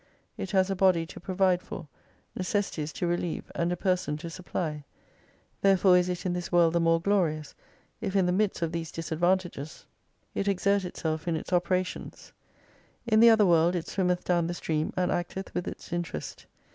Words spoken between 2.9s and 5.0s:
to relieve, and a person to supply.